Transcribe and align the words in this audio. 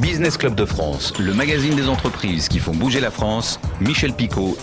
Business 0.00 0.38
Club 0.38 0.54
de 0.54 0.64
France, 0.64 1.12
le 1.18 1.34
magazine 1.34 1.74
des 1.74 1.88
entreprises 1.88 2.48
qui 2.48 2.58
font 2.58 2.72
bouger 2.72 3.00
la 3.00 3.10
France, 3.10 3.60
Michel 3.80 4.14
Picot. 4.14 4.56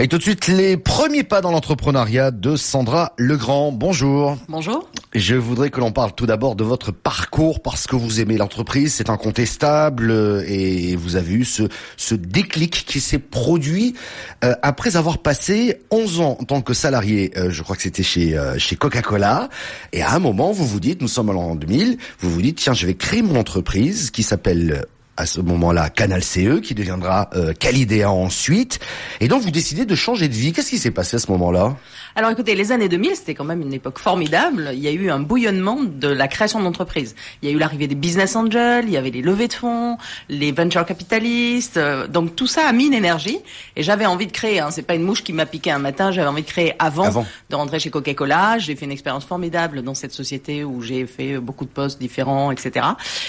Et 0.00 0.08
tout 0.08 0.18
de 0.18 0.22
suite, 0.22 0.48
les 0.48 0.76
premiers 0.76 1.22
pas 1.22 1.40
dans 1.40 1.52
l'entrepreneuriat 1.52 2.32
de 2.32 2.56
Sandra 2.56 3.12
Legrand. 3.16 3.70
Bonjour. 3.70 4.36
Bonjour. 4.48 4.88
Je 5.14 5.36
voudrais 5.36 5.70
que 5.70 5.78
l'on 5.78 5.92
parle 5.92 6.12
tout 6.16 6.26
d'abord 6.26 6.56
de 6.56 6.64
votre 6.64 6.90
parcours 6.90 7.62
parce 7.62 7.86
que 7.86 7.94
vous 7.94 8.20
aimez 8.20 8.36
l'entreprise, 8.36 8.94
c'est 8.94 9.08
incontestable 9.08 10.10
euh, 10.10 10.44
et 10.48 10.96
vous 10.96 11.14
avez 11.14 11.34
eu 11.34 11.44
ce, 11.44 11.62
ce 11.96 12.16
déclic 12.16 12.84
qui 12.84 12.98
s'est 12.98 13.20
produit 13.20 13.94
euh, 14.42 14.54
après 14.62 14.96
avoir 14.96 15.18
passé 15.18 15.78
11 15.92 16.20
ans 16.20 16.36
en 16.40 16.44
tant 16.44 16.60
que 16.60 16.74
salarié, 16.74 17.30
euh, 17.36 17.50
je 17.52 17.62
crois 17.62 17.76
que 17.76 17.82
c'était 17.82 18.02
chez, 18.02 18.36
chez 18.58 18.74
Coca-Cola, 18.74 19.48
et 19.92 20.02
à 20.02 20.12
un 20.12 20.18
moment 20.18 20.50
vous 20.50 20.66
vous 20.66 20.80
dites, 20.80 21.02
nous 21.02 21.08
sommes 21.08 21.30
en 21.30 21.34
l'an 21.34 21.54
2000, 21.54 21.98
vous 22.18 22.30
vous 22.30 22.42
dites, 22.42 22.58
tiens, 22.58 22.72
je 22.72 22.86
vais 22.86 22.94
créer 22.94 23.22
mon 23.22 23.38
entreprise 23.38 24.10
qui 24.10 24.24
s'appelle 24.24 24.84
à 25.16 25.26
ce 25.26 25.40
moment-là 25.40 25.90
Canal 25.90 26.22
CE 26.22 26.60
qui 26.60 26.74
deviendra 26.74 27.30
euh, 27.34 27.52
Calidea 27.52 28.10
ensuite. 28.10 28.80
Et 29.20 29.28
donc 29.28 29.42
vous 29.42 29.50
décidez 29.50 29.84
de 29.84 29.94
changer 29.94 30.28
de 30.28 30.34
vie. 30.34 30.52
Qu'est-ce 30.52 30.70
qui 30.70 30.78
s'est 30.78 30.90
passé 30.90 31.16
à 31.16 31.18
ce 31.18 31.30
moment-là? 31.30 31.76
Alors 32.16 32.30
écoutez 32.30 32.54
les 32.54 32.72
années 32.72 32.88
2000 32.88 33.16
c'était 33.16 33.34
quand 33.34 33.44
même 33.44 33.62
une 33.62 33.72
époque 33.72 33.98
formidable. 33.98 34.70
Il 34.72 34.80
y 34.80 34.88
a 34.88 34.92
eu 34.92 35.10
un 35.10 35.20
bouillonnement 35.20 35.82
de 35.82 36.08
la 36.08 36.28
création 36.28 36.60
d'entreprises. 36.60 37.14
Il 37.42 37.48
y 37.48 37.52
a 37.52 37.54
eu 37.54 37.58
l'arrivée 37.58 37.86
des 37.86 37.94
business 37.94 38.34
angels 38.36 38.84
il 38.86 38.90
y 38.90 38.96
avait 38.96 39.10
les 39.10 39.22
levées 39.22 39.48
de 39.48 39.52
fonds 39.52 39.98
les 40.28 40.52
venture 40.52 40.84
capitalistes 40.84 41.76
euh, 41.76 42.06
donc 42.08 42.34
tout 42.34 42.46
ça 42.46 42.66
a 42.66 42.72
mis 42.72 42.86
une 42.86 42.94
énergie. 42.94 43.38
Et 43.76 43.82
j'avais 43.82 44.06
envie 44.06 44.26
de 44.26 44.32
créer 44.32 44.60
hein, 44.60 44.70
c'est 44.70 44.82
pas 44.82 44.94
une 44.94 45.02
mouche 45.02 45.22
qui 45.22 45.32
m'a 45.32 45.46
piqué 45.46 45.70
un 45.70 45.78
matin 45.78 46.10
j'avais 46.10 46.28
envie 46.28 46.42
de 46.42 46.48
créer 46.48 46.74
avant, 46.78 47.04
Avant. 47.04 47.26
de 47.50 47.56
rentrer 47.56 47.78
chez 47.78 47.90
Coca-Cola. 47.90 48.58
J'ai 48.58 48.74
fait 48.74 48.84
une 48.84 48.92
expérience 48.92 49.24
formidable 49.24 49.82
dans 49.82 49.94
cette 49.94 50.12
société 50.12 50.64
où 50.64 50.82
j'ai 50.82 51.06
fait 51.06 51.38
beaucoup 51.38 51.64
de 51.64 51.70
postes 51.70 52.00
différents 52.00 52.50
etc 52.50 52.86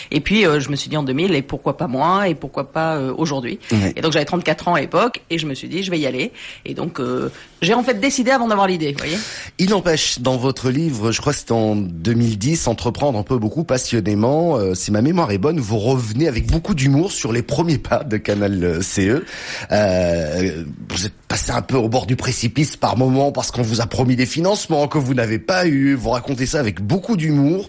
et 0.09 0.19
puis 0.19 0.45
euh, 0.45 0.59
je 0.59 0.69
me 0.69 0.75
suis 0.75 0.89
dit 0.89 0.97
en 0.97 1.03
2000 1.03 1.35
et 1.35 1.41
pourquoi 1.41 1.74
pas 1.77 1.87
moi 1.87 2.27
et 2.27 2.35
pourquoi 2.35 2.71
pas 2.71 2.95
euh, 2.95 3.13
aujourd'hui. 3.17 3.59
Et 3.95 4.01
donc 4.01 4.11
j'avais 4.11 4.25
34 4.25 4.67
ans 4.67 4.75
à 4.75 4.81
l'époque 4.81 5.21
et 5.29 5.37
je 5.37 5.45
me 5.45 5.53
suis 5.53 5.67
dit 5.67 5.83
je 5.83 5.91
vais 5.91 5.99
y 5.99 6.07
aller. 6.07 6.31
Et 6.65 6.73
donc 6.73 6.99
euh, 6.99 7.29
j'ai 7.61 7.73
en 7.73 7.83
fait 7.83 7.99
décidé 7.99 8.31
avant 8.31 8.47
d'avoir 8.47 8.67
l'idée, 8.67 8.91
vous 8.91 8.97
voyez. 8.99 9.17
Il 9.57 9.69
n'empêche, 9.69 10.19
dans 10.19 10.37
votre 10.37 10.69
livre, 10.69 11.11
je 11.11 11.21
crois 11.21 11.33
que 11.33 11.39
c'est 11.39 11.51
en 11.51 11.75
2010, 11.75 12.67
Entreprendre 12.67 13.17
un 13.17 13.23
peu 13.23 13.37
beaucoup 13.37 13.63
passionnément, 13.63 14.57
euh, 14.57 14.75
si 14.75 14.91
ma 14.91 15.01
mémoire 15.01 15.31
est 15.31 15.37
bonne, 15.37 15.59
vous 15.59 15.77
revenez 15.77 16.27
avec 16.27 16.47
beaucoup 16.47 16.73
d'humour 16.73 17.11
sur 17.11 17.31
les 17.31 17.41
premiers 17.41 17.77
pas 17.77 18.03
de 18.03 18.17
Canal 18.17 18.83
CE. 18.83 19.23
Vous 19.69 21.05
êtes 21.05 21.13
passé 21.27 21.51
un 21.51 21.61
peu 21.61 21.77
au 21.77 21.89
bord 21.89 22.05
du 22.05 22.15
précipice 22.15 22.75
par 22.77 22.97
moment 22.97 23.31
parce 23.31 23.51
qu'on 23.51 23.61
vous 23.61 23.81
a 23.81 23.87
promis 23.87 24.15
des 24.15 24.25
financements 24.25 24.87
que 24.87 24.97
vous 24.97 25.13
n'avez 25.13 25.39
pas 25.39 25.67
eu. 25.67 25.95
Vous 25.95 26.11
racontez 26.11 26.45
ça 26.45 26.59
avec 26.59 26.81
beaucoup 26.81 27.17
d'humour. 27.17 27.67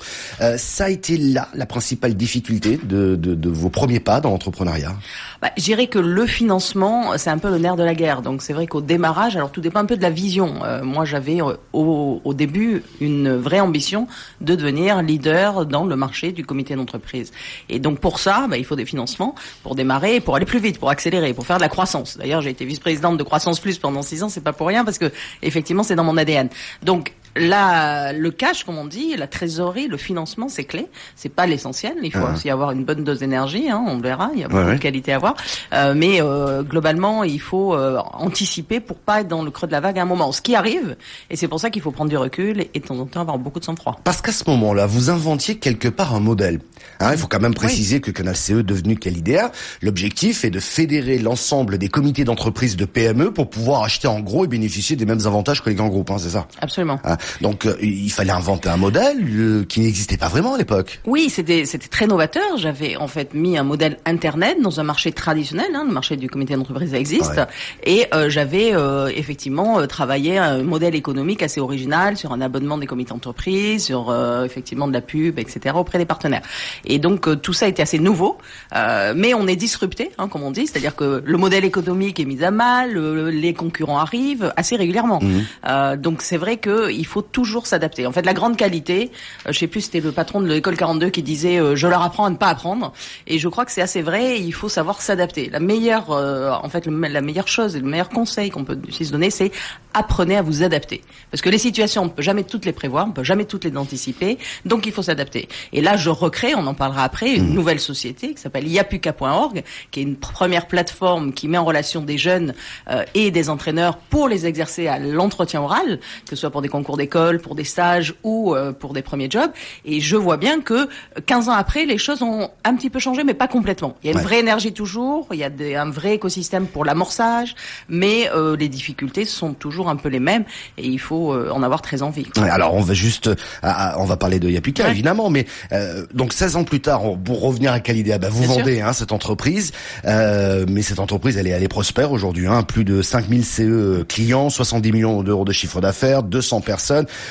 Ça 0.57 0.85
a 0.85 0.89
été 0.91 1.17
là 1.17 1.49
la 1.55 1.67
principale 1.67 2.15
difficulté 2.15 2.79
de, 2.83 3.17
de, 3.17 3.35
de 3.35 3.49
vos 3.49 3.71
premiers 3.71 3.96
pas 4.01 4.21
dans 4.21 4.31
l'entrepreneuriat. 4.31 4.95
Bah, 5.43 5.51
je 5.57 5.63
dirais 5.63 5.87
que 5.87 5.99
le 5.99 6.27
financement, 6.27 7.19
c'est 7.19 7.31
un 7.31 7.39
peu 7.39 7.51
le 7.51 7.59
nerf 7.59 7.77
de 7.77 7.83
la 7.83 7.95
guerre. 7.95 8.23
Donc 8.23 8.43
c'est 8.43 8.53
vrai 8.53 8.67
qu'au 8.67 8.81
démarrage, 8.81 9.37
alors 9.37 9.51
tout 9.51 9.61
dépend 9.61 9.81
un 9.81 9.85
peu 9.85 9.97
de 9.97 10.03
la 10.03 10.11
vision. 10.11 10.65
Euh, 10.65 10.83
moi, 10.83 11.05
j'avais 11.05 11.43
euh, 11.43 11.57
au, 11.73 12.35
début 12.35 12.83
une 13.01 13.37
vraie 13.37 13.61
ambition 13.61 14.09
de 14.41 14.55
devenir 14.55 15.03
leader 15.03 15.67
dans 15.67 15.85
le 15.85 15.97
marché 15.97 16.33
du 16.33 16.45
comité 16.45 16.75
d'entreprise. 16.75 17.33
Et 17.69 17.79
donc 17.79 18.01
pour 18.01 18.19
ça, 18.19 18.47
bah, 18.49 18.57
il 18.57 18.65
faut 18.65 18.77
des 18.77 18.87
financements 18.87 19.35
pour 19.63 19.75
démarrer, 19.75 20.21
pour 20.21 20.37
aller 20.37 20.47
plus 20.47 20.61
vite, 20.61 20.79
pour 20.79 20.91
accélérer, 20.91 21.35
pour 21.35 21.47
faire 21.47 21.57
de 21.57 21.63
la 21.63 21.69
croissance. 21.69 22.17
D'ailleurs, 22.17 22.41
j'ai 22.41 22.51
été 22.51 22.65
vice-présidente 22.65 23.19
de 23.19 23.23
Croissance 23.23 23.61
Plus 23.61 23.79
pendant 23.79 24.03
six 24.03 24.23
ans. 24.23 24.29
C'est 24.29 24.43
pas 24.43 24.53
pour 24.53 24.67
rien 24.67 24.85
parce 24.85 24.99
que 24.99 25.13
effectivement, 25.43 25.83
c'est 25.83 25.97
dans 25.97 26.05
mon 26.05 26.17
ADN. 26.17 26.49
Donc 26.83 27.13
la, 27.37 28.13
le 28.13 28.31
cash, 28.31 28.65
comme 28.65 28.79
on 28.79 28.87
dit, 28.87 29.15
la 29.17 29.27
trésorerie, 29.27 29.89
le 29.89 29.97
financement, 29.97 30.49
c'est 30.49 30.65
clé. 30.65 30.87
C'est 31.15 31.29
pas 31.29 31.47
l'essentiel. 31.47 31.95
Il 32.03 32.13
faut 32.13 32.19
Ouais. 32.21 32.33
aussi 32.35 32.51
avoir 32.51 32.71
une 32.73 32.85
bonne 32.85 33.05
dose 33.05 33.19
d'énergie. 33.21 33.69
Hein, 33.71 33.85
on 33.87 33.99
verra. 33.99 34.31
Il 34.35 34.41
y 34.41 34.45
a 34.45 34.49
beaucoup 34.49 34.65
Ouais, 34.65 34.75
de 34.75 34.79
qualité 34.81 35.13
à 35.13 35.17
avoir. 35.17 35.35
Euh, 35.73 35.95
mais 35.97 36.21
euh, 36.23 36.63
globalement, 36.63 37.25
il 37.25 37.41
faut 37.41 37.75
euh, 37.75 37.99
anticiper 38.15 38.81
pour 38.81 38.97
pas 38.97 39.21
être 39.21 39.29
dans 39.29 39.43
le 39.43 39.51
creux 39.51 39.67
de 39.67 39.73
la 39.73 39.81
vague 39.81 39.99
à 39.99 40.03
un 40.03 40.07
moment. 40.07 40.33
Ce 40.33 40.41
qui 40.41 40.55
arrive, 40.55 40.97
et 41.31 41.37
c'est 41.37 41.49
pour 41.49 41.61
ça 41.61 41.71
qu'il 41.71 41.83
faut 41.83 41.91
prendre 41.91 42.11
du 42.11 42.17
recul 42.17 42.67
et 42.75 42.81
de 42.81 42.85
temps 42.87 42.99
en 42.99 43.07
temps 43.07 43.21
avoir 43.21 43.39
beaucoup 43.39 43.61
de 43.61 43.65
sang-froid. 43.65 44.01
Parce 44.05 44.23
qu'à 44.23 44.33
ce 44.33 44.45
moment-là, 44.49 44.87
vous 44.87 45.11
inventiez 45.11 45.57
quelque 45.59 45.89
part 45.89 46.15
un 46.15 46.21
modèle. 46.21 46.61
Hein, 47.01 47.11
il 47.13 47.19
faut 47.19 47.27
quand 47.27 47.41
même 47.41 47.55
préciser 47.55 48.01
que 48.01 48.11
Canal 48.11 48.37
CE 48.37 48.63
devenu 48.63 48.97
Calidea, 48.97 49.51
l'objectif 49.83 50.45
est 50.45 50.51
de 50.51 50.61
fédérer 50.61 51.19
l'ensemble 51.19 51.79
des 51.79 51.89
comités 51.89 52.25
d'entreprise 52.25 52.77
de 52.77 52.85
PME 52.85 53.33
pour 53.33 53.51
pouvoir 53.51 53.83
acheter 53.83 54.09
en 54.09 54.21
gros 54.21 54.45
et 54.45 54.49
bénéficier 54.49 54.97
des 54.97 55.05
mêmes 55.05 55.21
avantages 55.27 55.63
que 55.63 55.69
les 55.69 55.75
grands 55.75 55.89
groupes, 55.89 56.11
hein, 56.11 56.17
c'est 56.19 56.31
ça? 56.31 56.47
Absolument. 56.61 56.99
Hein, 57.05 57.17
Donc 57.41 57.67
euh, 57.67 57.77
il 57.83 58.11
fallait 58.11 58.33
inventer 58.33 58.69
un 58.69 58.77
modèle 58.77 59.19
euh, 59.29 59.65
qui 59.65 59.81
n'existait 59.81 60.17
pas 60.17 60.29
vraiment 60.29 60.55
à 60.55 60.59
l'époque. 60.59 61.01
Oui, 61.07 61.29
c'était 61.31 61.65
c'était 61.67 61.89
très 61.89 62.07
novateur. 62.07 62.57
J'avais 62.57 62.97
en 62.97 63.09
fait 63.09 63.35
mis 63.35 63.57
un 63.59 63.63
modèle 63.65 63.99
internet 64.05 64.59
dans 64.63 64.81
un 64.81 64.83
marché 64.83 65.13
traditionnel. 65.13 65.67
Hein, 65.75 65.85
le 65.87 65.93
marché 65.93 66.17
du 66.17 66.29
comité 66.29 66.55
d'entreprise 66.55 66.95
existe, 66.95 67.37
Ouais. 67.37 67.47
et 67.85 68.07
euh, 68.15 68.29
j'avais 68.31 68.75
euh, 68.75 69.09
effectivement 69.15 69.79
euh, 69.81 69.87
travaillé 69.87 70.39
un 70.39 70.63
modèle 70.63 70.95
économique 70.95 71.43
assez 71.43 71.61
original 71.61 72.17
sur 72.17 72.33
un 72.33 72.41
abonnement 72.41 72.79
des 72.79 72.87
comités 72.87 73.11
d'entreprise, 73.11 73.85
sur 73.85 74.11
euh, 74.11 74.45
effectivement 74.45 74.89
de 74.89 74.93
la 74.93 75.01
pub, 75.01 75.39
etc. 75.39 75.75
auprès 75.79 75.99
des 75.99 76.05
partenaires. 76.07 76.43
Et 76.85 76.99
donc 76.99 77.27
euh, 77.29 77.37
tout 77.37 77.53
ça 77.53 77.67
était 77.69 77.83
assez 77.83 77.99
nouveau, 77.99 78.39
euh, 78.75 79.13
mais 79.17 79.35
on 79.35 79.47
est 79.47 79.57
disrupté, 79.57 80.11
hein, 80.19 80.29
comme 80.29 80.43
on 80.43 80.51
dit, 80.51 80.67
c'est-à-dire 80.67 80.95
que 80.97 81.23
le 81.25 81.37
modèle 81.39 81.65
économique 81.65 82.21
est 82.21 82.25
mis 82.25 82.43
à 82.45 82.51
mal, 82.51 82.97
les 83.29 83.55
concurrents 83.55 83.99
arrivent 83.99 84.53
assez 84.57 84.77
régulièrement. 84.77 85.21
Euh, 85.69 85.97
donc 85.97 86.23
c'est 86.23 86.37
vrai 86.37 86.57
que 86.59 86.91
il 86.91 87.07
faut 87.17 87.23
toujours 87.23 87.67
s'adapter. 87.67 88.07
En 88.07 88.13
fait, 88.13 88.27
la 88.27 88.35
grande 88.35 88.59
qualité, 88.59 89.11
euh, 89.47 89.53
je 89.53 89.59
sais 89.59 89.69
plus, 89.69 89.81
c'était 89.81 90.01
le 90.01 90.13
patron 90.13 90.43
de 90.43 90.49
l'école 90.49 90.77
42 90.77 91.09
qui 91.09 91.23
disait 91.23 91.59
euh, 91.59 91.75
je 91.75 91.87
leur 91.87 92.03
apprends 92.03 92.27
à 92.27 92.31
ne 92.31 92.37
pas 92.37 92.49
apprendre. 92.49 92.93
Et 93.27 93.39
je 93.39 93.49
crois 93.49 93.65
que 93.65 93.73
c'est 93.73 93.81
assez 93.81 94.03
vrai. 94.03 94.39
Il 94.39 94.53
faut 94.53 94.69
savoir 94.69 95.01
s'adapter. 95.01 95.49
La 95.49 95.59
meilleure, 95.59 96.11
euh, 96.11 96.51
en 96.51 96.69
fait, 96.69 96.87
la 96.87 97.23
meilleure 97.23 97.49
chose 97.49 97.75
et 97.75 97.81
le 97.81 97.87
meilleur 97.87 98.11
conseil 98.11 98.51
qu'on 98.51 98.65
peut 98.65 98.79
se 98.91 99.11
donner, 99.11 99.31
c'est 99.31 99.51
apprenez 99.95 100.37
à 100.37 100.43
vous 100.43 100.63
adapter. 100.63 101.01
Parce 101.31 101.41
que 101.41 101.49
les 101.49 101.57
situations, 101.57 102.03
on 102.03 102.05
ne 102.05 102.11
peut 102.11 102.23
jamais 102.23 102.45
toutes 102.45 102.67
les 102.67 102.73
prévoir, 102.73 103.07
on 103.07 103.13
peut 103.13 103.25
jamais 103.25 103.47
toutes 103.47 103.65
les 103.65 103.75
anticiper. 103.75 104.37
Donc 104.67 104.85
il 104.85 104.93
faut 104.93 105.03
s'adapter. 105.03 105.49
Et 105.73 105.81
là, 105.81 105.97
je 105.97 106.11
recrée, 106.11 106.55
on 106.55 106.67
en 106.67 106.75
parlera 106.75 107.03
après, 107.03 107.35
une 107.35 107.55
nouvelle 107.55 107.81
société 107.81 108.35
qui 108.35 108.41
s'appelle 108.41 108.69
yapuka.org, 108.69 109.65
qui 109.91 110.01
est 110.01 110.03
une 110.03 110.17
première 110.17 110.67
plateforme 110.67 111.33
qui 111.33 111.49
met 111.49 111.57
en 111.57 111.65
relation 111.65 112.03
des 112.03 112.19
jeunes 112.19 112.53
euh, 112.91 113.05
et 113.15 113.31
des 113.31 113.49
entraîneurs 113.49 113.97
pour 113.97 114.29
les 114.29 114.45
exercer 114.45 114.87
à 114.87 114.99
l'entretien 114.99 115.63
oral, 115.63 115.99
que 116.25 116.31
ce 116.31 116.37
soit 116.37 116.51
pour 116.51 116.61
des 116.61 116.69
concours 116.69 116.96
d'école, 116.97 117.41
pour 117.41 117.55
des 117.55 117.65
stages 117.65 118.15
ou 118.23 118.55
euh, 118.55 118.73
pour 118.73 118.93
des 118.93 119.03
premiers 119.03 119.29
jobs. 119.31 119.51
Et 119.85 120.01
je 120.01 120.17
vois 120.17 120.37
bien 120.37 120.61
que 120.61 120.89
15 121.27 121.49
ans 121.49 121.53
après, 121.53 121.85
les 121.87 121.99
choses 121.99 122.23
ont 122.23 122.51
un 122.65 122.75
petit 122.75 122.91
peu 122.91 122.99
changé, 122.99 123.25
mais 123.25 123.35
pas 123.35 123.49
complètement. 123.49 123.97
Il 124.03 124.07
y 124.07 124.09
a 124.09 124.13
une 124.13 124.19
Ouais. 124.19 124.25
vraie 124.25 124.39
énergie 124.41 124.73
toujours, 124.73 125.27
il 125.33 125.39
y 125.39 125.45
a 125.45 125.51
des- 125.51 125.75
un 125.77 125.91
vrai 125.91 126.15
écosystème 126.15 126.67
pour 126.67 126.85
l'amorçage, 126.85 127.55
mais 127.89 128.31
euh, 128.35 128.57
les 128.57 128.69
difficultés 128.69 129.25
sont 129.25 129.53
toujours 129.55 129.89
un 129.89 129.97
peu 129.97 130.09
les 130.09 130.21
mêmes 130.21 130.45
et 130.79 130.87
il 130.87 130.99
faut 130.99 131.33
euh, 131.33 131.51
en 131.51 131.63
avoir 131.63 131.83
très 131.83 132.03
envie. 132.03 132.27
Ouais, 132.37 132.49
alors 132.51 132.75
on 132.75 132.81
va 132.81 132.95
juste, 132.95 133.27
euh, 133.29 133.35
ah, 133.63 133.93
ah, 133.95 133.97
on 133.99 134.05
va 134.05 134.17
parler 134.17 134.39
de 134.41 134.49
Yapuka 134.49 134.85
Ouais. 134.85 134.91
évidemment, 134.91 135.31
mais 135.31 135.47
euh, 135.73 136.05
donc 136.15 136.33
16 136.33 136.57
ans 136.57 136.65
plus 136.65 136.81
tard, 136.81 137.03
pour 137.25 137.41
revenir 137.41 137.73
à 137.73 137.81
Calidea, 137.81 138.19
bah, 138.19 138.29
vous 138.31 138.41
Bien 138.45 138.49
vendez 138.57 138.81
hein, 138.81 138.93
cette 138.93 139.13
entreprise, 139.13 139.73
euh, 140.05 140.65
mais 140.69 140.83
cette 140.83 140.99
entreprise 141.01 141.37
elle 141.37 141.47
est, 141.47 141.51
elle 141.51 141.63
est 141.63 141.69
prospère 141.69 142.13
aujourd'hui, 142.13 142.47
hein, 142.47 142.63
plus 142.63 142.85
de 142.85 143.03
5000 143.03 143.45
CE 143.45 144.05
clients, 144.09 144.51
70 144.51 144.93
millions 144.93 145.23
d'euros 145.23 145.45
de 145.45 145.53
chiffre 145.53 145.81
d'affaires, 145.81 146.23
200 146.23 146.61
personnes. 146.61 146.86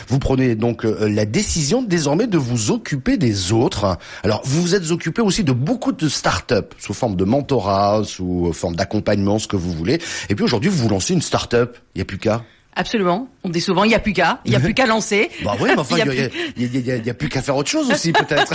Vous 0.07 0.19
prenez 0.19 0.55
donc 0.55 0.85
euh, 0.85 1.07
la 1.07 1.25
décision 1.25 1.81
désormais 1.81 2.27
de 2.27 2.38
vous 2.38 2.71
occuper 2.71 3.17
des 3.17 3.51
autres. 3.51 3.97
Alors 4.23 4.41
vous 4.45 4.61
vous 4.61 4.75
êtes 4.75 4.91
occupé 4.91 5.21
aussi 5.21 5.43
de 5.43 5.51
beaucoup 5.51 5.91
de 5.91 6.09
start-up 6.09 6.73
sous 6.77 6.93
forme 6.93 7.16
de 7.16 7.23
mentorat, 7.23 8.01
sous 8.03 8.51
forme 8.53 8.75
d'accompagnement, 8.75 9.39
ce 9.39 9.47
que 9.47 9.55
vous 9.55 9.71
voulez. 9.71 9.99
Et 10.29 10.35
puis 10.35 10.44
aujourd'hui 10.44 10.69
vous 10.69 10.89
lancez 10.89 11.13
une 11.13 11.21
start-up, 11.21 11.77
Yapuka. 11.95 12.44
Absolument. 12.75 13.28
On 13.46 13.50
dit 13.50 13.62
souvent 13.62 13.84
il 13.84 13.90
n'y 13.90 13.96
a 13.96 14.00
plus 14.00 14.12
qu'à, 14.13 14.41
il 14.44 14.52
n'y 14.52 14.58
a 14.58 14.59
plus 14.59 14.74
qu'à 14.74 14.86
lancer. 14.86 15.30
Bah 15.44 15.53
oui, 15.62 15.69
mais 15.74 15.80
enfin, 15.80 15.96
Il 16.58 16.63
y 16.63 16.66
il 16.66 16.90
a 16.91 16.96
y, 16.96 17.00
a, 17.00 17.12
y 17.12 17.13
plus 17.13 17.30
qu'à 17.30 17.41
faire 17.41 17.56
autre 17.56 17.69
chose 17.69 17.90
aussi, 17.90 18.12
peut-être. 18.12 18.53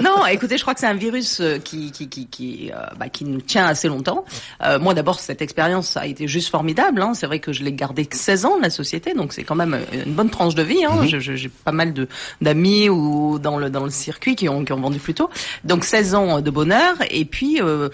non, 0.00 0.24
écoutez, 0.26 0.56
je 0.56 0.62
crois 0.62 0.74
que 0.74 0.80
c'est 0.80 0.86
un 0.86 0.94
virus 0.94 1.40
euh, 1.40 1.58
qui 1.58 1.90
qui 1.90 2.08
qui 2.08 2.26
qui, 2.26 2.70
euh, 2.72 2.78
bah, 2.98 3.08
qui 3.08 3.24
nous 3.24 3.40
tient 3.40 3.66
assez 3.66 3.88
longtemps. 3.88 4.24
Euh, 4.62 4.78
moi, 4.78 4.94
d'abord, 4.94 5.18
cette 5.18 5.42
expérience 5.42 5.96
a 5.96 6.06
été 6.06 6.28
juste 6.28 6.48
formidable. 6.50 7.02
Hein. 7.02 7.12
C'est 7.14 7.26
vrai 7.26 7.40
que 7.40 7.52
je 7.52 7.64
l'ai 7.64 7.72
gardé 7.72 8.06
que 8.06 8.16
16 8.16 8.44
ans 8.44 8.58
la 8.60 8.70
société, 8.70 9.14
donc 9.14 9.32
c'est 9.32 9.42
quand 9.42 9.54
même 9.56 9.78
une 9.92 10.12
bonne 10.12 10.30
tranche 10.30 10.54
de 10.54 10.62
vie. 10.62 10.84
Hein. 10.84 11.04
Je- 11.06 11.18
J'ai 11.18 11.48
pas 11.48 11.72
mal 11.72 11.92
de 11.92 12.06
d'amis 12.40 12.88
ou 12.88 13.38
dans 13.40 13.58
le 13.58 13.68
dans 13.70 13.84
le 13.84 13.90
circuit 13.90 14.36
qui 14.36 14.48
ont 14.48 14.64
qui 14.64 14.72
ont 14.72 14.80
vendu 14.80 14.98
plus 15.00 15.14
tôt. 15.14 15.28
Donc 15.64 15.84
16 15.84 16.14
ans 16.14 16.40
de 16.40 16.50
bonheur. 16.50 16.94
Et 17.10 17.24
puis, 17.24 17.60
euh, 17.60 17.88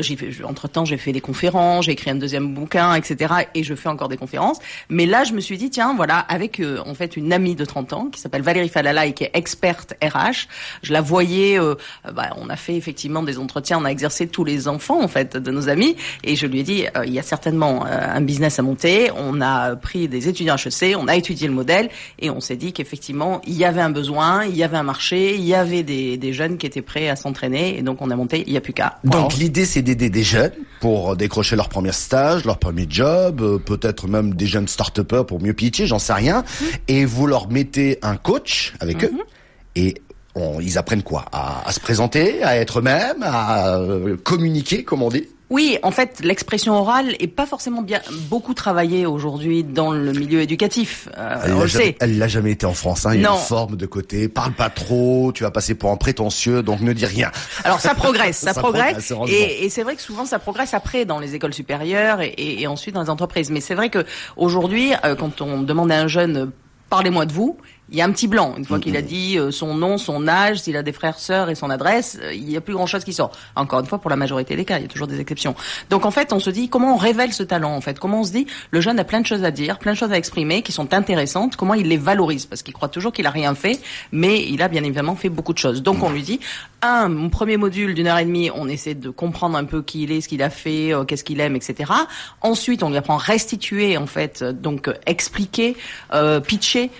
j'ai 0.00 0.16
fait, 0.16 0.44
entre 0.44 0.68
temps, 0.68 0.84
j'ai 0.84 0.96
fait 0.96 1.12
des 1.12 1.20
conférences, 1.20 1.86
j'ai 1.86 1.92
écrit 1.92 2.10
un 2.10 2.14
deuxième 2.14 2.54
bouquin, 2.54 2.94
etc. 2.94 3.34
Et 3.54 3.64
je 3.64 3.74
fais 3.74 3.88
encore 3.88 4.08
des 4.08 4.16
conférences. 4.16 4.58
Mais 4.90 5.06
là, 5.08 5.24
je 5.24 5.32
me 5.32 5.40
suis 5.40 5.56
dit, 5.56 5.70
tiens, 5.70 5.94
voilà, 5.94 6.18
avec 6.18 6.60
euh, 6.60 6.78
en 6.86 6.94
fait 6.94 7.16
une 7.16 7.32
amie 7.32 7.54
de 7.54 7.64
30 7.64 7.92
ans 7.92 8.06
qui 8.06 8.20
s'appelle 8.20 8.42
Valérie 8.42 8.68
Falala 8.68 9.06
et 9.06 9.12
qui 9.12 9.24
est 9.24 9.30
experte 9.34 9.94
RH, 10.02 10.46
je 10.82 10.92
la 10.92 11.00
voyais, 11.00 11.58
euh, 11.58 11.74
bah, 12.14 12.30
on 12.36 12.48
a 12.48 12.56
fait 12.56 12.76
effectivement 12.76 13.22
des 13.22 13.38
entretiens, 13.38 13.78
on 13.78 13.84
a 13.84 13.90
exercé 13.90 14.26
tous 14.26 14.44
les 14.44 14.68
enfants 14.68 15.02
en 15.02 15.08
fait 15.08 15.36
de 15.36 15.50
nos 15.50 15.68
amis, 15.68 15.96
et 16.24 16.36
je 16.36 16.46
lui 16.46 16.60
ai 16.60 16.62
dit, 16.62 16.84
il 17.04 17.12
y 17.12 17.18
a 17.18 17.22
certainement 17.22 17.84
un 17.84 18.20
business 18.20 18.58
à 18.58 18.62
monter. 18.62 19.10
On 19.16 19.40
a 19.40 19.76
pris 19.76 20.08
des 20.08 20.28
étudiants 20.28 20.56
HEC, 20.56 20.96
on 20.96 21.08
a 21.08 21.16
étudié 21.16 21.48
le 21.48 21.54
modèle, 21.54 21.88
et 22.18 22.30
on 22.30 22.40
s'est 22.40 22.56
dit 22.56 22.72
qu'effectivement, 22.72 23.40
il 23.46 23.54
y 23.54 23.64
avait 23.64 23.80
un 23.80 23.90
besoin, 23.90 24.44
il 24.44 24.56
y 24.56 24.62
avait 24.62 24.76
un 24.76 24.82
marché, 24.82 25.34
il 25.34 25.44
y 25.44 25.54
avait 25.54 25.82
des, 25.82 26.16
des 26.16 26.32
jeunes 26.32 26.58
qui 26.58 26.66
étaient 26.66 26.82
prêts 26.82 27.08
à 27.08 27.16
s'entraîner, 27.16 27.78
et 27.78 27.82
donc 27.82 28.02
on 28.02 28.10
a 28.10 28.16
monté, 28.16 28.44
il 28.46 28.52
n'y 28.52 28.58
a 28.58 28.60
plus 28.60 28.72
qu'à. 28.72 28.98
Donc 29.04 29.34
l'idée, 29.34 29.64
c'est 29.64 29.82
d'aider 29.82 30.10
des 30.10 30.22
jeunes 30.22 30.52
pour 30.80 31.16
décrocher 31.16 31.56
leur 31.56 31.68
premier 31.68 31.92
stage, 31.92 32.44
leur 32.44 32.58
premier 32.58 32.86
job, 32.88 33.40
euh, 33.40 33.58
peut-être 33.58 34.06
même 34.08 34.34
des 34.34 34.46
jeunes 34.46 34.68
start 34.68 35.02
pour 35.02 35.40
mieux 35.40 35.52
pitcher, 35.52 35.86
j'en 35.86 35.98
sais 35.98 36.12
rien. 36.12 36.44
Mhm. 36.60 36.66
Et 36.88 37.04
vous 37.04 37.26
leur 37.26 37.50
mettez 37.50 37.98
un 38.02 38.16
coach 38.16 38.74
avec 38.80 39.04
eux. 39.04 39.10
Mhm. 39.12 39.18
Et 39.76 39.94
ils 40.60 40.78
apprennent 40.78 41.02
quoi? 41.02 41.24
À, 41.32 41.72
se 41.72 41.80
présenter, 41.80 42.42
à 42.42 42.56
être 42.56 42.78
eux-mêmes, 42.78 43.22
à 43.22 43.76
euh, 43.76 44.16
communiquer, 44.16 44.84
comme 44.84 45.02
on 45.02 45.08
dit? 45.08 45.26
Oui, 45.50 45.78
en 45.82 45.90
fait, 45.90 46.20
l'expression 46.22 46.74
orale 46.74 47.16
est 47.20 47.26
pas 47.26 47.46
forcément 47.46 47.80
bien 47.80 48.00
beaucoup 48.28 48.52
travaillée 48.52 49.06
aujourd'hui 49.06 49.64
dans 49.64 49.92
le 49.92 50.12
milieu 50.12 50.42
éducatif. 50.42 51.08
Euh, 51.16 51.40
elle 51.42 51.54
on 51.54 51.62
le 51.62 51.68
sait. 51.68 51.96
Elle 52.00 52.18
l'a 52.18 52.28
jamais 52.28 52.52
été 52.52 52.66
en 52.66 52.74
France. 52.74 53.06
Hein. 53.06 53.14
Il 53.14 53.22
y 53.22 53.26
a 53.26 53.30
une 53.30 53.36
forme 53.38 53.76
de 53.76 53.86
côté. 53.86 54.28
Parle 54.28 54.52
pas 54.52 54.68
trop. 54.68 55.32
Tu 55.32 55.44
vas 55.44 55.50
passer 55.50 55.74
pour 55.74 55.90
un 55.90 55.96
prétentieux, 55.96 56.62
donc 56.62 56.80
ne 56.80 56.92
dis 56.92 57.06
rien. 57.06 57.30
Alors 57.64 57.80
ça 57.80 57.94
progresse, 57.94 58.36
ça, 58.38 58.52
progresse. 58.52 59.10
et, 59.28 59.64
et 59.64 59.70
c'est 59.70 59.82
vrai 59.82 59.96
que 59.96 60.02
souvent 60.02 60.26
ça 60.26 60.38
progresse 60.38 60.74
après 60.74 61.06
dans 61.06 61.18
les 61.18 61.34
écoles 61.34 61.54
supérieures 61.54 62.20
et, 62.20 62.34
et, 62.36 62.66
ensuite 62.66 62.94
dans 62.94 63.02
les 63.02 63.10
entreprises. 63.10 63.50
Mais 63.50 63.60
c'est 63.60 63.74
vrai 63.74 63.88
que 63.88 64.04
aujourd'hui, 64.36 64.92
euh, 65.04 65.14
quand 65.14 65.40
on 65.40 65.62
demande 65.62 65.90
à 65.90 65.98
un 65.98 66.08
jeune 66.08 66.50
parlez-moi 66.90 67.26
de 67.26 67.32
vous, 67.32 67.56
il 67.90 67.96
y 67.96 68.02
a 68.02 68.04
un 68.04 68.12
petit 68.12 68.28
blanc. 68.28 68.54
Une 68.56 68.64
fois 68.64 68.78
qu'il 68.78 68.96
a 68.96 69.02
dit 69.02 69.38
euh, 69.38 69.50
son 69.50 69.74
nom, 69.74 69.98
son 69.98 70.28
âge, 70.28 70.60
s'il 70.60 70.76
a 70.76 70.82
des 70.82 70.92
frères, 70.92 71.18
sœurs 71.18 71.48
et 71.48 71.54
son 71.54 71.70
adresse, 71.70 72.18
euh, 72.22 72.34
il 72.34 72.44
n'y 72.44 72.56
a 72.56 72.60
plus 72.60 72.74
grand-chose 72.74 73.04
qui 73.04 73.12
sort. 73.12 73.32
Encore 73.56 73.80
une 73.80 73.86
fois, 73.86 73.98
pour 73.98 74.10
la 74.10 74.16
majorité 74.16 74.56
des 74.56 74.64
cas, 74.64 74.78
il 74.78 74.82
y 74.82 74.84
a 74.84 74.88
toujours 74.88 75.06
des 75.06 75.20
exceptions. 75.20 75.54
Donc 75.88 76.04
en 76.04 76.10
fait, 76.10 76.32
on 76.32 76.40
se 76.40 76.50
dit 76.50 76.68
comment 76.68 76.94
on 76.94 76.96
révèle 76.96 77.32
ce 77.32 77.42
talent 77.42 77.74
en 77.74 77.80
fait? 77.80 77.98
Comment 77.98 78.20
on 78.20 78.24
se 78.24 78.32
dit 78.32 78.46
le 78.70 78.80
jeune 78.80 78.98
a 78.98 79.04
plein 79.04 79.20
de 79.20 79.26
choses 79.26 79.44
à 79.44 79.50
dire, 79.50 79.78
plein 79.78 79.92
de 79.92 79.96
choses 79.96 80.12
à 80.12 80.18
exprimer 80.18 80.62
qui 80.62 80.72
sont 80.72 80.92
intéressantes. 80.92 81.56
Comment 81.56 81.74
il 81.74 81.88
les 81.88 81.96
valorise? 81.96 82.46
Parce 82.46 82.62
qu'il 82.62 82.74
croit 82.74 82.88
toujours 82.88 83.12
qu'il 83.12 83.26
a 83.26 83.30
rien 83.30 83.54
fait, 83.54 83.80
mais 84.12 84.44
il 84.44 84.62
a 84.62 84.68
bien 84.68 84.84
évidemment 84.84 85.16
fait 85.16 85.30
beaucoup 85.30 85.54
de 85.54 85.58
choses. 85.58 85.82
Donc 85.82 86.02
on 86.02 86.10
lui 86.10 86.22
dit 86.22 86.40
un, 86.82 87.08
mon 87.08 87.30
premier 87.30 87.56
module 87.56 87.94
d'une 87.94 88.06
heure 88.06 88.18
et 88.18 88.24
demie, 88.24 88.50
on 88.54 88.68
essaie 88.68 88.94
de 88.94 89.10
comprendre 89.10 89.56
un 89.56 89.64
peu 89.64 89.82
qui 89.82 90.02
il 90.02 90.12
est, 90.12 90.20
ce 90.20 90.28
qu'il 90.28 90.42
a 90.42 90.50
fait, 90.50 90.92
euh, 90.92 91.04
qu'est-ce 91.04 91.24
qu'il 91.24 91.40
aime, 91.40 91.56
etc. 91.56 91.90
Ensuite, 92.42 92.82
on 92.82 92.90
lui 92.90 92.96
apprend 92.96 93.14
à 93.14 93.18
restituer 93.18 93.96
en 93.96 94.06
fait, 94.06 94.44
donc 94.44 94.90
expliquer, 95.06 95.76
pitcher, 96.46 96.90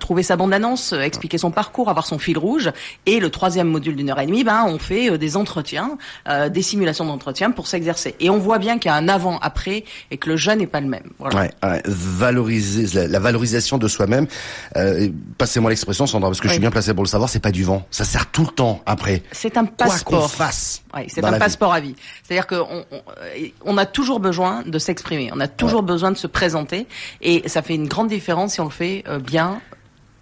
trouver 0.00 0.11
sa 0.20 0.36
bande 0.36 0.52
annonce 0.52 0.92
euh, 0.92 1.00
expliquer 1.00 1.38
son 1.38 1.50
parcours, 1.50 1.88
avoir 1.88 2.06
son 2.06 2.18
fil 2.18 2.36
rouge. 2.36 2.70
Et 3.06 3.20
le 3.20 3.30
troisième 3.30 3.68
module 3.68 3.96
d'une 3.96 4.10
heure 4.10 4.20
et 4.20 4.26
demie, 4.26 4.44
ben 4.44 4.64
on 4.66 4.78
fait 4.78 5.10
euh, 5.10 5.18
des 5.18 5.36
entretiens, 5.36 5.96
euh, 6.28 6.48
des 6.50 6.60
simulations 6.60 7.06
d'entretien 7.06 7.50
pour 7.50 7.66
s'exercer. 7.66 8.14
Et 8.20 8.28
on 8.28 8.38
voit 8.38 8.58
bien 8.58 8.78
qu'il 8.78 8.90
y 8.90 8.92
a 8.92 8.96
un 8.96 9.08
avant-après 9.08 9.84
et 10.10 10.18
que 10.18 10.28
le 10.28 10.36
jeune 10.36 10.58
n'est 10.58 10.66
pas 10.66 10.80
le 10.80 10.88
même. 10.88 11.10
Voilà. 11.18 11.40
Ouais, 11.40 11.82
valoriser 11.86 13.08
la, 13.08 13.18
valorisation 13.18 13.78
de 13.78 13.88
soi-même. 13.88 14.26
Passez-moi 15.38 15.70
l'expression, 15.70 16.06
Sandra, 16.06 16.28
parce 16.28 16.40
que 16.40 16.48
je 16.48 16.52
suis 16.52 16.60
bien 16.60 16.70
placé 16.70 16.92
pour 16.92 17.04
le 17.04 17.08
savoir. 17.08 17.30
C'est 17.30 17.40
pas 17.40 17.52
du 17.52 17.64
vent. 17.64 17.86
Ça 17.90 18.04
sert 18.04 18.30
tout 18.30 18.42
le 18.42 18.52
temps 18.52 18.82
après. 18.84 19.22
C'est 19.32 19.56
un 19.56 19.64
passeport. 19.64 20.20
Quoi 20.20 20.28
fasse. 20.28 20.82
c'est 21.08 21.24
un 21.24 21.38
passeport 21.38 21.72
à 21.72 21.80
vie. 21.80 21.94
C'est-à-dire 22.22 22.46
qu'on 22.46 22.84
on, 22.90 23.02
on, 23.64 23.78
a 23.78 23.86
toujours 23.86 24.20
besoin 24.20 24.62
de 24.66 24.78
s'exprimer. 24.78 25.30
On 25.32 25.40
a 25.40 25.48
toujours 25.48 25.82
besoin 25.82 26.10
de 26.10 26.16
se 26.16 26.26
présenter. 26.26 26.86
Et 27.20 27.48
ça 27.48 27.62
fait 27.62 27.74
une 27.74 27.88
grande 27.88 28.08
différence 28.08 28.54
si 28.54 28.60
on 28.60 28.64
le 28.64 28.70
fait 28.70 29.04
bien 29.24 29.60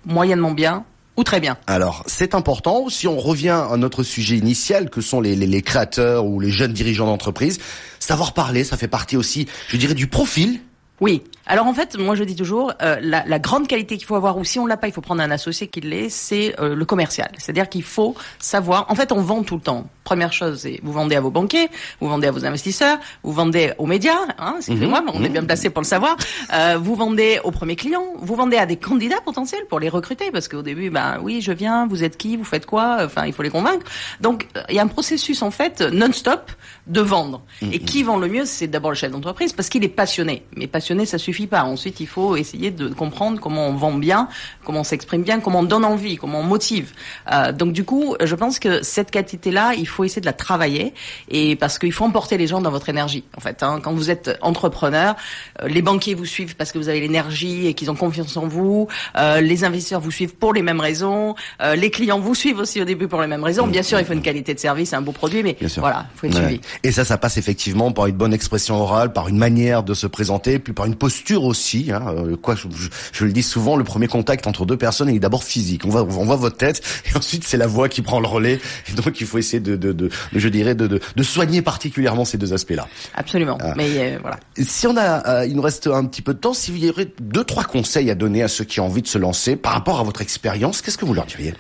moyennement 0.07 0.53
bien 0.53 0.85
ou 1.17 1.25
très 1.25 1.41
bien. 1.41 1.59
Alors, 1.67 2.03
c'est 2.07 2.35
important. 2.35 2.89
Si 2.89 3.07
on 3.07 3.19
revient 3.19 3.65
à 3.71 3.77
notre 3.77 4.03
sujet 4.03 4.37
initial, 4.37 4.91
que 4.91 5.01
sont 5.01 5.21
les, 5.21 5.63
créateurs 5.63 6.25
ou 6.25 6.41
les 6.41 6.51
jeunes 6.51 6.73
dirigeants 6.73 7.07
d'entreprise, 7.07 7.59
savoir 7.99 8.33
parler, 8.33 8.65
ça 8.65 8.77
fait 8.77 8.89
partie 8.89 9.17
aussi, 9.17 9.47
je 9.69 9.77
dirais, 9.77 9.95
du 9.95 10.07
profil 10.07 10.61
oui. 11.01 11.23
Alors 11.47 11.67
en 11.67 11.75
fait, 11.75 11.99
moi 11.99 12.15
je 12.15 12.23
dis 12.23 12.37
toujours, 12.37 12.73
euh, 12.81 12.97
la, 13.01 13.25
la, 13.27 13.39
grande 13.41 13.67
qualité 13.67 13.97
qu'il 13.97 14.07
faut 14.07 14.15
avoir, 14.15 14.39
ou 14.39 14.45
si 14.45 14.61
on 14.61 14.67
l'a 14.67 14.77
pas, 14.77 14.87
il 14.87 14.93
faut 14.93 15.01
prendre 15.01 15.21
un 15.21 15.33
associé 15.33 15.67
qui 15.67 15.81
l'est, 15.81 16.09
c'est 16.09 16.55
euh, 16.61 16.77
le 16.77 16.85
commercial. 16.85 17.33
C'est-à-dire 17.39 17.69
qu'il 17.69 17.83
faut 17.83 18.15
savoir. 18.39 18.87
En 18.89 18.95
fait, 18.95 19.11
on 19.11 19.21
vend 19.21 19.43
tout 19.43 19.57
le 19.57 19.61
temps. 19.61 19.89
Première 20.05 20.33
chose, 20.33 20.61
c'est 20.61 20.79
vous 20.83 20.93
vendez 20.93 21.17
à 21.17 21.21
vos 21.21 21.31
banquiers, 21.31 21.69
vous 22.01 22.09
vendez 22.09 22.29
à 22.29 22.31
vos 22.31 22.45
investisseurs, 22.45 22.99
vous 23.25 23.33
vendez 23.33 23.73
aux 23.79 23.87
médias. 23.87 24.19
Hein, 24.39 24.55
Excusez-moi, 24.59 25.01
mhm. 25.01 25.11
on 25.15 25.25
est 25.25 25.29
bien 25.29 25.45
placé 25.45 25.71
pour 25.71 25.83
le 25.83 25.87
savoir. 25.87 26.17
Euh, 26.53 26.79
vous 26.81 26.95
vendez 26.95 27.41
aux 27.43 27.51
premiers 27.51 27.77
clients, 27.77 28.07
vous 28.19 28.37
vendez 28.37 28.57
à 28.57 28.67
des 28.67 28.77
candidats 28.77 29.21
potentiels 29.25 29.65
pour 29.69 29.81
les 29.81 29.89
recruter, 29.89 30.31
parce 30.31 30.47
qu'au 30.47 30.63
début, 30.63 30.91
ben 30.91 31.19
oui, 31.23 31.41
je 31.41 31.53
viens, 31.53 31.87
vous 31.89 32.05
êtes 32.05 32.17
qui, 32.17 32.37
vous 32.37 32.45
faites 32.45 32.67
quoi 32.67 32.99
Enfin, 33.05 33.27
il 33.27 33.33
faut 33.33 33.43
les 33.43 33.51
convaincre. 33.51 33.87
Donc, 34.21 34.47
il 34.69 34.77
y 34.77 34.79
a 34.79 34.83
un 34.83 34.89
processus 34.89 35.43
en 35.43 35.51
fait 35.51 35.81
non-stop 35.81 36.53
de 36.87 37.01
vendre. 37.01 37.43
Et 37.63 37.81
mhm. 37.81 37.85
qui 37.85 38.03
vend 38.05 38.19
le 38.19 38.29
mieux, 38.29 38.45
c'est 38.45 38.69
d'abord 38.69 38.91
le 38.93 38.97
chef 38.97 39.11
d'entreprise, 39.11 39.53
parce 39.53 39.69
qu'il 39.69 39.83
est 39.83 39.89
passionné. 39.89 40.45
Mais 40.57 40.67
passionné, 40.67 40.90
ça 41.05 41.19
suffit 41.19 41.47
pas. 41.47 41.65
Ensuite, 41.65 42.01
il 42.01 42.07
faut 42.07 42.37
essayer 42.37 42.71
de 42.71 42.89
comprendre 42.89 43.41
comment 43.41 43.69
on 43.69 43.75
vend 43.75 43.95
bien, 43.95 44.29
comment 44.65 44.81
on 44.81 44.85
s'exprime 44.85 45.23
bien, 45.23 45.41
comment 45.41 45.61
on 45.61 45.65
donne 45.65 45.85
envie, 45.85 46.17
comment 46.17 46.41
on 46.41 46.45
motive. 46.45 46.93
Euh, 47.33 47.53
donc 47.53 47.73
du 47.73 47.85
coup, 47.85 48.17
je 48.23 48.35
pense 48.35 48.59
que 48.59 48.83
cette 48.83 49.11
qualité-là, 49.11 49.73
il 49.77 49.87
faut 49.87 50.05
essayer 50.05 50.21
de 50.21 50.27
la 50.27 50.33
travailler 50.33 50.95
et 51.29 51.57
parce 51.57 51.79
qu'il 51.79 51.93
faut 51.93 52.05
emporter 52.05 52.37
les 52.37 52.47
gens 52.47 52.61
dans 52.61 52.71
votre 52.71 52.89
énergie. 52.89 53.25
En 53.37 53.41
fait, 53.41 53.63
hein. 53.63 53.81
quand 53.83 53.93
vous 53.93 54.11
êtes 54.11 54.39
entrepreneur, 54.43 55.17
euh, 55.63 55.69
les 55.69 55.83
banquiers 55.83 56.15
vous 56.15 56.27
suivent 56.27 56.57
parce 56.57 56.73
que 56.73 56.79
vous 56.79 56.89
avez 56.89 57.01
l'énergie 57.01 57.67
et 57.67 57.75
qu'ils 57.75 57.91
ont 57.91 57.97
confiance 57.97 58.37
en 58.37 58.47
vous. 58.47 58.89
Euh, 59.17 59.41
les 59.41 59.65
investisseurs 59.65 60.01
vous 60.01 60.11
suivent 60.11 60.35
pour 60.35 60.53
les 60.53 60.63
mêmes 60.63 60.81
raisons. 60.81 61.35
Les 61.75 61.91
clients 61.91 62.21
vous 62.21 62.35
suivent 62.35 62.59
aussi 62.59 62.81
au 62.81 62.85
début 62.85 63.09
pour 63.09 63.21
les 63.21 63.27
mêmes 63.27 63.45
raisons. 63.45 63.67
Bien 63.67 63.83
sûr, 63.83 63.99
il 63.99 64.05
faut 64.05 64.13
une 64.13 64.23
qualité 64.23 64.55
de 64.55 64.59
service, 64.59 64.93
un 64.93 65.03
beau 65.03 65.13
produit, 65.13 65.43
mais 65.43 65.57
voilà, 65.77 66.07
il 66.15 66.19
faut 66.19 66.27
être 66.27 66.37
suivi. 66.37 66.61
Et 66.83 66.93
ça, 66.93 67.05
ça 67.05 67.19
passe 67.19 67.37
effectivement 67.37 67.93
par 67.93 68.07
une 68.07 68.17
bonne 68.17 68.33
expression 68.33 68.77
orale, 68.77 69.13
par 69.13 69.29
une 69.29 69.39
manière 69.39 69.83
de 69.83 69.95
se 69.95 70.07
présenter, 70.07 70.59
puis 70.59 70.73
par 70.81 70.87
une 70.87 70.95
posture 70.95 71.45
aussi. 71.45 71.93
Hein. 71.93 72.15
quoi, 72.41 72.55
je, 72.55 72.67
je, 73.13 73.25
le 73.27 73.33
dis 73.33 73.43
souvent, 73.43 73.77
le 73.77 73.85
premier 73.85 74.07
contact 74.07 74.47
entre 74.47 74.65
deux 74.65 74.79
personnes 74.79 75.11
est 75.11 75.19
d'abord 75.19 75.45
physique. 75.45 75.85
On 75.85 75.91
voit, 75.91 76.05
on 76.05 76.25
voit 76.25 76.37
votre 76.37 76.57
tête 76.57 76.81
et 77.05 77.15
ensuite 77.19 77.45
c'est 77.45 77.59
la 77.59 77.67
voix 77.67 77.91
qui 77.91 78.01
prend 78.01 78.19
le 78.19 78.27
relais. 78.27 78.59
Et 78.89 78.93
donc 78.93 79.21
il 79.21 79.27
faut 79.27 79.37
essayer 79.37 79.61
de, 79.61 79.77
de, 79.77 79.93
de, 79.93 80.09
je 80.35 80.49
dirais, 80.49 80.75
de, 80.75 80.87
de, 80.87 80.99
de, 81.15 81.23
soigner 81.23 81.61
particulièrement 81.61 82.25
ces 82.25 82.39
deux 82.39 82.55
aspects-là. 82.55 82.89
Absolument. 83.15 83.59
Ah. 83.61 83.75
Mais 83.77 83.91
euh, 83.99 84.19
voilà. 84.23 84.41
Si 84.59 84.87
on 84.87 84.97
a, 84.97 85.41
euh, 85.41 85.47
il 85.47 85.55
nous 85.55 85.61
reste 85.61 85.87
un 85.87 86.07
petit 86.07 86.23
peu 86.23 86.33
de 86.33 86.39
temps, 86.39 86.55
si 86.55 86.71
vous 86.71 86.79
y 86.79 86.89
aurait 86.89 87.09
deux, 87.21 87.45
trois 87.45 87.65
conseils 87.65 88.11
à 88.11 88.15
donner 88.15 88.43
à 88.43 88.49
ceux 88.49 88.65
qui 88.65 88.81
ont 88.81 88.87
envie 88.87 89.03
de 89.03 89.07
se 89.07 89.19
lancer 89.19 89.57
par 89.57 89.75
rapport 89.75 90.01
à 90.01 90.03
votre 90.03 90.23
expérience, 90.23 90.81
qu'est-ce 90.81 90.97
que 90.97 91.05
vous 91.05 91.13
leur 91.13 91.27
diriez? 91.27 91.53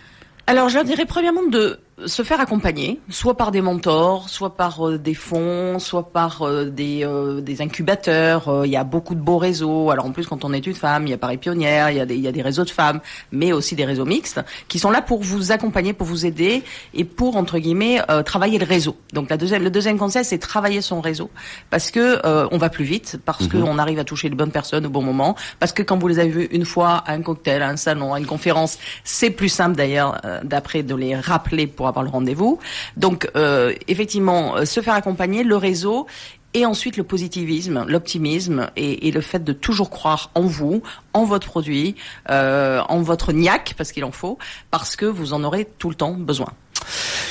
Alors, 0.46 0.68
je 0.70 0.76
leur 0.76 0.84
dirais 0.84 1.04
premièrement 1.06 1.46
de 1.46 1.78
se 2.06 2.22
faire 2.22 2.40
accompagner, 2.40 3.00
soit 3.08 3.36
par 3.36 3.50
des 3.50 3.60
mentors, 3.60 4.28
soit 4.28 4.56
par 4.56 4.88
euh, 4.88 4.98
des 4.98 5.14
fonds, 5.14 5.78
soit 5.78 6.12
par 6.12 6.42
euh, 6.42 6.64
des, 6.64 7.04
euh, 7.04 7.40
des 7.40 7.62
incubateurs. 7.62 8.64
Il 8.64 8.70
y 8.70 8.76
a 8.76 8.84
beaucoup 8.84 9.14
de 9.14 9.20
beaux 9.20 9.38
réseaux. 9.38 9.90
Alors 9.90 10.06
en 10.06 10.12
plus, 10.12 10.26
quand 10.26 10.44
on 10.44 10.52
est 10.52 10.66
une 10.66 10.74
femme, 10.74 11.06
il 11.06 11.10
y 11.10 11.12
a 11.12 11.18
Paris 11.18 11.36
Pionnière, 11.36 11.90
il 11.90 11.96
y 11.96 12.00
a 12.00 12.06
des, 12.06 12.16
il 12.16 12.22
y 12.22 12.28
a 12.28 12.32
des 12.32 12.42
réseaux 12.42 12.64
de 12.64 12.70
femmes, 12.70 13.00
mais 13.32 13.52
aussi 13.52 13.74
des 13.74 13.84
réseaux 13.84 14.04
mixtes 14.04 14.40
qui 14.68 14.78
sont 14.78 14.90
là 14.90 15.02
pour 15.02 15.22
vous 15.22 15.52
accompagner, 15.52 15.92
pour 15.92 16.06
vous 16.06 16.26
aider 16.26 16.62
et 16.94 17.04
pour 17.04 17.36
entre 17.36 17.58
guillemets 17.58 18.00
travailler 18.24 18.58
le 18.58 18.66
réseau. 18.66 18.96
Donc 19.12 19.30
la 19.30 19.36
deuxième, 19.36 19.62
le 19.62 19.70
deuxième 19.70 19.98
conseil, 19.98 20.24
c'est 20.24 20.38
travailler 20.38 20.80
son 20.80 21.00
réseau 21.00 21.30
parce 21.70 21.90
que 21.90 22.20
on 22.52 22.58
va 22.58 22.68
plus 22.68 22.84
vite, 22.84 23.18
parce 23.24 23.52
mhm. 23.52 23.62
qu'on 23.62 23.78
arrive 23.78 23.98
à 23.98 24.04
toucher 24.04 24.28
les 24.28 24.34
bonnes 24.34 24.52
personnes 24.52 24.86
au 24.86 24.90
bon 24.90 25.02
moment, 25.02 25.36
parce 25.58 25.72
que 25.72 25.82
quand 25.82 25.98
vous 25.98 26.08
les 26.08 26.18
avez 26.18 26.30
vus 26.30 26.48
une 26.50 26.64
fois 26.64 27.02
à 27.06 27.12
un 27.12 27.22
cocktail, 27.22 27.62
à 27.62 27.68
un 27.68 27.76
salon, 27.76 28.14
à 28.14 28.18
une 28.18 28.26
conférence, 28.26 28.78
c'est 29.04 29.30
plus 29.30 29.48
simple 29.48 29.76
d'ailleurs 29.76 30.20
d'après 30.42 30.82
de 30.82 30.94
les 30.94 31.14
rappeler 31.16 31.66
pour 31.66 31.86
avoir 31.90 32.04
le 32.04 32.10
rendez-vous. 32.10 32.58
Donc, 32.96 33.30
euh, 33.36 33.74
effectivement, 33.88 34.56
euh, 34.56 34.64
se 34.64 34.80
faire 34.80 34.94
accompagner, 34.94 35.44
le 35.44 35.56
réseau 35.56 36.06
et 36.54 36.66
ensuite 36.66 36.96
le 36.96 37.04
positivisme, 37.04 37.84
l'optimisme 37.86 38.70
et, 38.76 39.10
le 39.10 39.20
fait 39.20 39.44
de 39.44 39.52
toujours 39.52 39.90
croire 39.90 40.30
en 40.34 40.42
vous, 40.42 40.82
en 41.12 41.24
votre 41.24 41.46
produit, 41.46 41.94
euh, 42.28 42.80
en 42.88 43.02
votre 43.02 43.32
niaque, 43.32 43.74
parce 43.76 43.92
qu'il 43.92 44.04
en 44.04 44.10
faut, 44.10 44.38
parce 44.70 44.96
que 44.96 45.06
vous 45.06 45.32
en 45.32 45.44
aurez 45.44 45.68
tout 45.78 45.88
le 45.88 45.94
temps 45.94 46.14
besoin. 46.14 46.48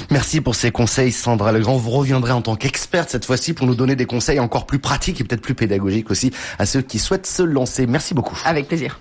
Merci 0.09 0.39
pour 0.39 0.55
ces 0.55 0.71
conseils, 0.71 1.11
Sandra 1.11 1.51
Legrand. 1.51 1.75
Vous 1.75 1.89
reviendrez 1.89 2.31
en 2.31 2.41
tant 2.41 2.55
qu'experte 2.55 3.09
cette 3.09 3.25
fois-ci 3.25 3.53
pour 3.53 3.67
nous 3.67 3.75
donner 3.75 3.95
des 3.95 4.05
conseils 4.05 4.39
encore 4.39 4.65
plus 4.65 4.79
pratiques 4.79 5.19
et 5.19 5.23
peut-être 5.23 5.41
plus 5.41 5.55
pédagogiques 5.55 6.11
aussi 6.11 6.31
à 6.57 6.65
ceux 6.65 6.81
qui 6.81 6.99
souhaitent 6.99 7.27
se 7.27 7.43
lancer. 7.43 7.87
Merci 7.87 8.13
beaucoup. 8.13 8.39
Avec 8.45 8.67
plaisir. 8.67 8.99